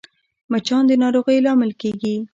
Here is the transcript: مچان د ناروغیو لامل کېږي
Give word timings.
مچان 0.51 0.83
د 0.87 0.91
ناروغیو 1.03 1.43
لامل 1.45 1.71
کېږي 1.81 2.15